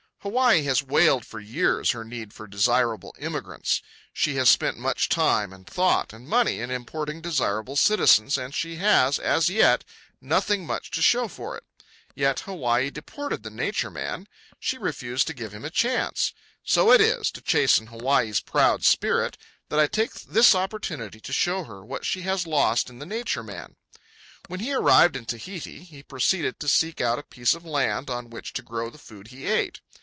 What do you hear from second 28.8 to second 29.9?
the food he ate.